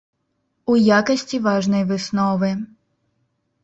У 0.73 0.77
якасці 0.95 1.43
важнай 1.51 1.87
высновы. 1.95 2.53